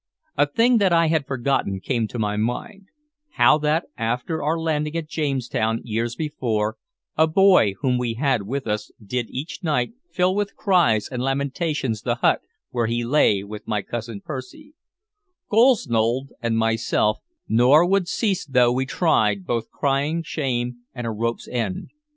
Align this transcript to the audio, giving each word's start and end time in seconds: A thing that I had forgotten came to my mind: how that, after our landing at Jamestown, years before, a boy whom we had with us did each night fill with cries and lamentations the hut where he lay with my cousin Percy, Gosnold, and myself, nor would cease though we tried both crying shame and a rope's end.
A 0.35 0.47
thing 0.47 0.79
that 0.79 0.91
I 0.91 1.09
had 1.09 1.27
forgotten 1.27 1.79
came 1.79 2.07
to 2.07 2.17
my 2.17 2.35
mind: 2.35 2.87
how 3.33 3.59
that, 3.59 3.85
after 3.95 4.41
our 4.41 4.57
landing 4.59 4.95
at 4.97 5.07
Jamestown, 5.07 5.79
years 5.83 6.15
before, 6.15 6.77
a 7.15 7.27
boy 7.27 7.75
whom 7.81 7.99
we 7.99 8.15
had 8.15 8.47
with 8.47 8.65
us 8.65 8.89
did 8.99 9.29
each 9.29 9.61
night 9.61 9.93
fill 10.09 10.33
with 10.33 10.55
cries 10.55 11.07
and 11.07 11.21
lamentations 11.21 12.01
the 12.01 12.15
hut 12.15 12.41
where 12.71 12.87
he 12.87 13.05
lay 13.05 13.43
with 13.43 13.67
my 13.67 13.83
cousin 13.83 14.21
Percy, 14.21 14.73
Gosnold, 15.51 16.31
and 16.41 16.57
myself, 16.57 17.19
nor 17.47 17.85
would 17.85 18.07
cease 18.07 18.43
though 18.43 18.71
we 18.71 18.87
tried 18.87 19.45
both 19.45 19.69
crying 19.69 20.23
shame 20.23 20.77
and 20.95 21.05
a 21.05 21.11
rope's 21.11 21.47
end. 21.47 21.91